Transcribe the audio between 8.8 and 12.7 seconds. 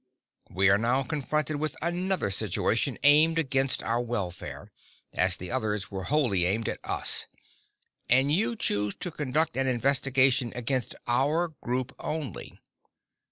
to conduct an investigation against our group only.